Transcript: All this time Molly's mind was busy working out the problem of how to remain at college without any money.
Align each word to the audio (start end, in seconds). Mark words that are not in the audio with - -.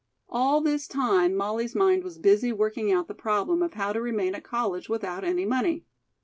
All 0.29 0.61
this 0.61 0.87
time 0.87 1.35
Molly's 1.35 1.75
mind 1.75 2.03
was 2.03 2.17
busy 2.17 2.51
working 2.51 2.91
out 2.91 3.07
the 3.07 3.13
problem 3.13 3.61
of 3.61 3.75
how 3.75 3.93
to 3.93 4.01
remain 4.01 4.33
at 4.33 4.43
college 4.43 4.89
without 4.89 5.23
any 5.23 5.45
money. 5.45 5.85